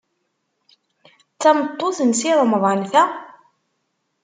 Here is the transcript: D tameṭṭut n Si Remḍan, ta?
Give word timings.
D 1.35 1.37
tameṭṭut 1.41 1.97
n 2.03 2.11
Si 2.19 2.31
Remḍan, 2.39 2.81
ta? 2.91 3.03